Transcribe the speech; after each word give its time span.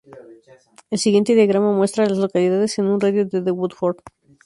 El 0.89 0.97
siguiente 0.97 1.35
diagrama 1.35 1.73
muestra 1.73 2.03
a 2.03 2.09
las 2.09 2.17
localidades 2.17 2.79
en 2.79 2.87
un 2.87 2.99
radio 2.99 3.23
de 3.23 3.41
de 3.43 3.51
Woodford. 3.51 3.97